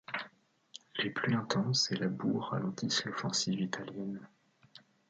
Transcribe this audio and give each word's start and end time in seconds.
Les 0.97 1.11
pluies 1.11 1.35
intenses 1.35 1.91
et 1.91 1.95
la 1.95 2.07
boue 2.07 2.39
ralentissent 2.39 3.05
l'offensive 3.05 3.61
italienne. 3.61 4.27